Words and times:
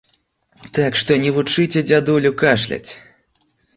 Так 0.77 0.95
што 1.01 1.11
не 1.23 1.33
вучыце 1.35 1.79
дзядулю 1.91 2.31
кашляць! 2.41 2.89